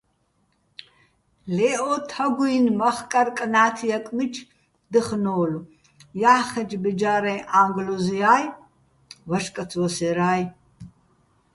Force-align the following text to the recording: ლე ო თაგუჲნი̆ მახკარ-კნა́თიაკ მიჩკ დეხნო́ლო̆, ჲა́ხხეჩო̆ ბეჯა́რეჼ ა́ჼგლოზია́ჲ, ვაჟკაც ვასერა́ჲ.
ლე 1.55 1.71
ო 1.91 1.93
თაგუჲნი̆ 2.09 2.73
მახკარ-კნა́თიაკ 2.79 4.05
მიჩკ 4.15 4.47
დეხნო́ლო̆, 4.91 5.65
ჲა́ხხეჩო̆ 6.19 6.81
ბეჯა́რეჼ 6.83 7.35
ა́ჼგლოზია́ჲ, 7.59 8.45
ვაჟკაც 9.29 9.71
ვასერა́ჲ. 9.79 10.43